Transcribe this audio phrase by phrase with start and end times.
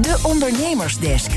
[0.00, 1.32] De Ondernemersdesk.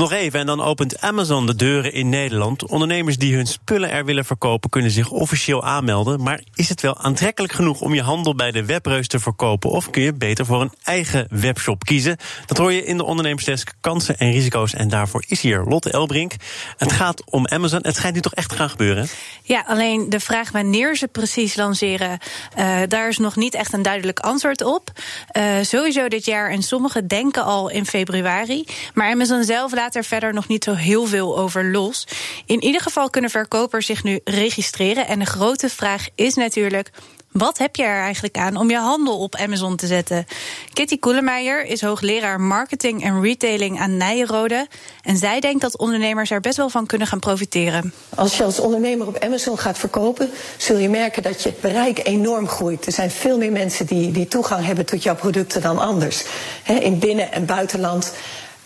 [0.00, 2.66] Nog even, en dan opent Amazon de deuren in Nederland.
[2.66, 6.22] Ondernemers die hun spullen er willen verkopen, kunnen zich officieel aanmelden.
[6.22, 9.70] Maar is het wel aantrekkelijk genoeg om je handel bij de webreus te verkopen?
[9.70, 12.16] Of kun je beter voor een eigen webshop kiezen?
[12.46, 14.74] Dat hoor je in de ondernemersdesk kansen en risico's.
[14.74, 16.34] En daarvoor is hier Lotte Elbrink.
[16.76, 17.80] Het gaat om Amazon.
[17.82, 19.08] Het schijnt nu toch echt te gaan gebeuren?
[19.42, 22.18] Ja, alleen de vraag wanneer ze precies lanceren,
[22.58, 24.90] uh, daar is nog niet echt een duidelijk antwoord op.
[25.36, 28.64] Uh, sowieso dit jaar en sommigen denken al in februari.
[28.94, 32.06] Maar Amazon zelf laat er verder nog niet zo heel veel over los.
[32.46, 35.06] In ieder geval kunnen verkopers zich nu registreren.
[35.06, 36.90] En de grote vraag is natuurlijk.
[37.32, 40.26] Wat heb je er eigenlijk aan om je handel op Amazon te zetten?
[40.72, 44.66] Kitty Koelemeijer is hoogleraar marketing en retailing aan Nijenrode.
[45.02, 47.92] En zij denkt dat ondernemers er best wel van kunnen gaan profiteren.
[48.14, 52.48] Als je als ondernemer op Amazon gaat verkopen, zul je merken dat je bereik enorm
[52.48, 52.86] groeit.
[52.86, 56.24] Er zijn veel meer mensen die, die toegang hebben tot jouw producten dan anders.
[56.64, 58.12] in binnen- en buitenland.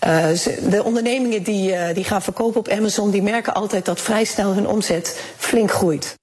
[0.07, 0.29] Uh,
[0.71, 4.53] de ondernemingen die, uh, die gaan verkopen op Amazon, die merken altijd dat vrij snel
[4.53, 6.17] hun omzet flink groeit.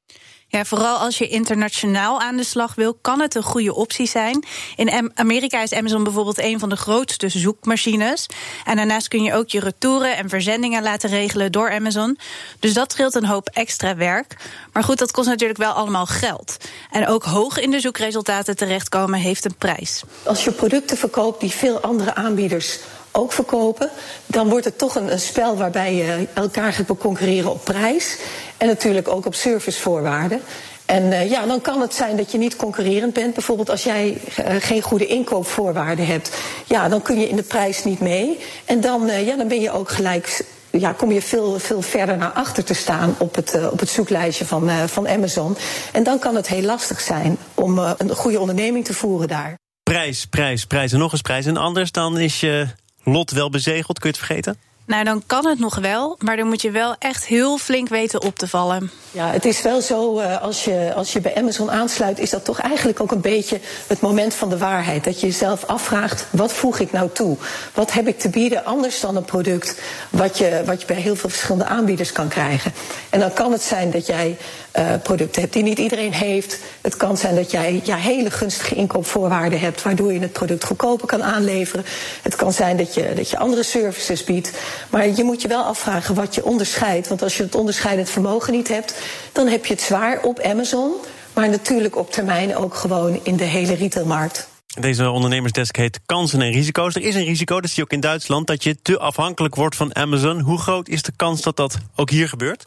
[0.52, 4.46] Ja, vooral als je internationaal aan de slag wil, kan het een goede optie zijn.
[4.76, 8.26] In Amerika is Amazon bijvoorbeeld een van de grootste zoekmachines.
[8.66, 12.18] En daarnaast kun je ook je retouren en verzendingen laten regelen door Amazon.
[12.60, 14.36] Dus dat scheelt een hoop extra werk.
[14.74, 16.58] Maar goed, dat kost natuurlijk wel allemaal geld.
[16.92, 20.04] En ook hoog in de zoekresultaten terechtkomen heeft een prijs.
[20.24, 22.80] Als je producten verkoopt die veel andere aanbieders
[23.12, 23.90] ook verkopen,
[24.26, 28.18] dan wordt het toch een, spel waarbij je elkaar gaat concurreren op prijs
[28.58, 30.42] en natuurlijk ook op servicevoorwaarden.
[30.86, 33.34] En uh, ja, dan kan het zijn dat je niet concurrerend bent.
[33.34, 36.32] Bijvoorbeeld als jij uh, geen goede inkoopvoorwaarden hebt,
[36.66, 38.40] ja, dan kun je in de prijs niet mee.
[38.66, 40.46] En dan, uh, ja, dan ben je ook gelijk.
[40.70, 44.46] Ja, kom je veel, veel verder naar achter te staan op het, op het zoeklijstje
[44.46, 45.58] van, van Amazon.
[45.92, 49.56] En dan kan het heel lastig zijn om een goede onderneming te voeren daar.
[49.84, 51.46] Prijs, prijs, prijs en nog eens prijs.
[51.46, 52.68] En anders dan is je
[53.04, 54.71] lot wel bezegeld, kun je het vergeten?
[54.92, 58.22] Nou, dan kan het nog wel, maar dan moet je wel echt heel flink weten
[58.22, 58.92] op te vallen.
[59.12, 62.46] Ja, het is wel zo, uh, als, je, als je bij Amazon aansluit, is dat
[62.46, 65.04] toch eigenlijk ook een beetje het moment van de waarheid.
[65.04, 67.38] Dat je jezelf afvraagt, wat voeg ik nou toe?
[67.74, 69.80] Wat heb ik te bieden anders dan een product
[70.10, 72.74] wat je, wat je bij heel veel verschillende aanbieders kan krijgen?
[73.10, 74.38] En dan kan het zijn dat jij
[74.78, 76.60] uh, producten hebt die niet iedereen heeft.
[76.82, 81.08] Het kan zijn dat jij ja, hele gunstige inkoopvoorwaarden hebt, waardoor je het product goedkoper
[81.08, 81.86] kan aanleveren.
[82.22, 84.52] Het kan zijn dat je, dat je andere services biedt.
[84.90, 87.08] Maar je moet je wel afvragen wat je onderscheidt.
[87.08, 88.94] Want als je het onderscheidend vermogen niet hebt,
[89.32, 90.92] dan heb je het zwaar op Amazon.
[91.34, 94.51] Maar natuurlijk op termijn ook gewoon in de hele retailmarkt.
[94.80, 96.96] Deze ondernemersdesk heet Kansen en Risico's.
[96.96, 99.76] Er is een risico, dat zie je ook in Duitsland, dat je te afhankelijk wordt
[99.76, 100.40] van Amazon.
[100.40, 102.64] Hoe groot is de kans dat dat ook hier gebeurt?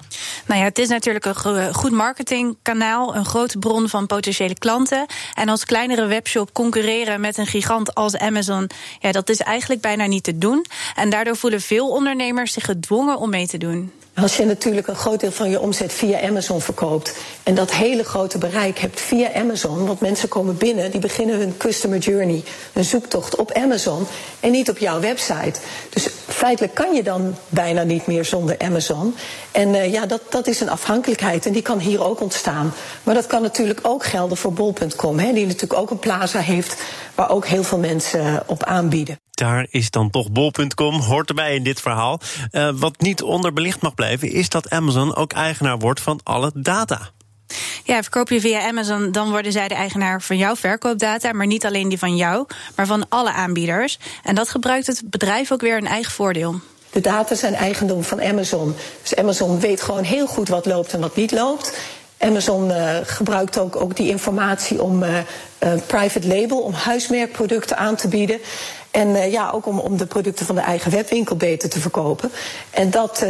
[0.47, 5.07] Nou ja, het is natuurlijk een goed marketingkanaal, een grote bron van potentiële klanten.
[5.35, 10.07] En als kleinere webshop concurreren met een gigant als Amazon, ja, dat is eigenlijk bijna
[10.07, 10.67] niet te doen.
[10.95, 13.93] En daardoor voelen veel ondernemers zich gedwongen om mee te doen.
[14.15, 18.05] Als je natuurlijk een groot deel van je omzet via Amazon verkoopt en dat hele
[18.05, 22.85] grote bereik hebt via Amazon, want mensen komen binnen, die beginnen hun customer journey, hun
[22.85, 24.07] zoektocht op Amazon
[24.41, 25.61] en niet op jouw website.
[25.91, 29.15] Dus feitelijk kan je dan bijna niet meer zonder Amazon.
[29.51, 32.73] En uh, ja, dat, dat is een afhankelijkheid en die kan hier ook ontstaan.
[33.03, 36.83] Maar dat kan natuurlijk ook gelden voor bol.com, die natuurlijk ook een plaza heeft
[37.15, 39.19] waar ook heel veel mensen op aanbieden.
[39.31, 42.21] Daar is dan toch bol.com, hoort erbij in dit verhaal.
[42.51, 47.11] Uh, wat niet onderbelicht mag blijven, is dat Amazon ook eigenaar wordt van alle data.
[47.87, 51.67] Ja, verkoop je via Amazon, dan worden zij de eigenaar van jouw verkoopdata, maar niet
[51.67, 52.47] alleen die van jou,
[52.77, 53.99] maar van alle aanbieders.
[54.23, 56.61] En dat gebruikt het bedrijf ook weer een eigen voordeel.
[56.91, 58.75] De data zijn eigendom van Amazon.
[59.03, 61.79] Dus Amazon weet gewoon heel goed wat loopt en wat niet loopt.
[62.19, 65.19] Amazon uh, gebruikt ook, ook die informatie om uh,
[65.87, 68.39] private label, om huismerkproducten aan te bieden.
[68.91, 72.31] En uh, ja, ook om, om de producten van de eigen webwinkel beter te verkopen.
[72.71, 73.25] En dat,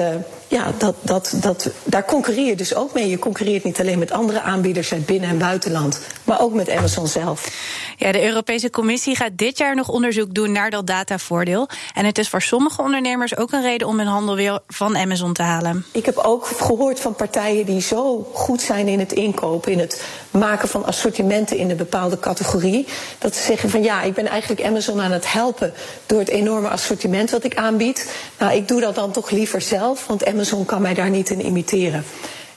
[0.54, 3.08] ja, dat, dat, dat, daar concurreer je dus ook mee.
[3.08, 7.06] Je concurreert niet alleen met andere aanbieders uit binnen- en buitenland, maar ook met Amazon
[7.06, 7.48] zelf.
[7.96, 11.68] Ja, de Europese Commissie gaat dit jaar nog onderzoek doen naar dat datavoordeel.
[11.94, 15.32] En het is voor sommige ondernemers ook een reden om hun handel weer van Amazon
[15.32, 15.84] te halen.
[15.92, 20.04] Ik heb ook gehoord van partijen die zo goed zijn in het inkopen, in het
[20.30, 22.86] maken van assortimenten in een bepaalde categorie,
[23.18, 25.72] dat ze zeggen van ja, ik ben eigenlijk Amazon aan het helpen
[26.06, 28.10] door het enorme assortiment wat ik aanbied.
[28.38, 31.46] Nou, ik doe dat dan toch liever zelf, want Amazon kan mij daar niet in
[31.46, 32.04] imiteren.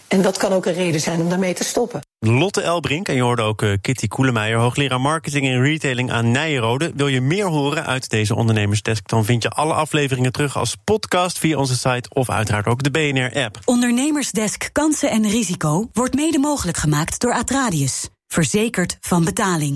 [0.08, 2.02] En dat kan ook een reden zijn om daarmee te stoppen.
[2.20, 6.92] Lotte Elbrink, en je hoorde ook uh, Kitty Koelemeijer, hoogleraar marketing en retailing aan Nijenrode.
[6.96, 11.38] Wil je meer horen uit deze ondernemersdesk, dan vind je alle afleveringen terug als podcast
[11.38, 13.60] via onze site of uiteraard ook de BNR-app.
[13.66, 18.10] Ondernemersdesk Kansen en Risico wordt mede mogelijk gemaakt door Atradius.
[18.28, 19.76] Verzekerd van betaling.